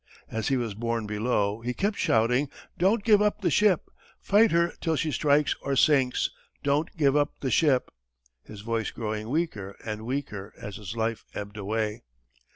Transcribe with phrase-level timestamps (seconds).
[0.31, 3.91] As he was borne below, he kept shouting, "Don't give up the ship!
[4.19, 6.31] Fight her till she strikes or sinks!
[6.63, 7.91] Don't give up the ship!"
[8.41, 12.01] his voice growing weaker and weaker as his life ebbed away.